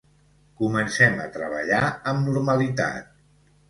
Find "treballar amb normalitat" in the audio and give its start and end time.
1.37-3.19